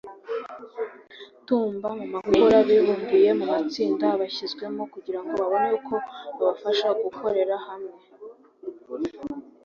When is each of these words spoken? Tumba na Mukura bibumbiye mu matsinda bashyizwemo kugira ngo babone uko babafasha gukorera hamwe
Tumba 1.45 1.89
na 1.97 2.03
Mukura 2.11 2.57
bibumbiye 2.67 3.29
mu 3.39 3.45
matsinda 3.53 4.05
bashyizwemo 4.21 4.83
kugira 4.93 5.19
ngo 5.21 5.31
babone 5.41 5.67
uko 5.79 5.95
babafasha 6.37 6.87
gukorera 7.03 7.55
hamwe 7.65 7.95